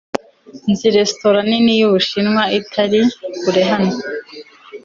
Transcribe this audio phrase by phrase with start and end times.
[0.71, 3.01] Nzi resitora nini yubushinwa itari
[3.39, 3.93] kure hano